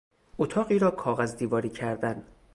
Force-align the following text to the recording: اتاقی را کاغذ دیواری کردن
اتاقی 0.37 0.79
را 0.79 0.91
کاغذ 0.91 1.35
دیواری 1.35 1.69
کردن 1.69 2.23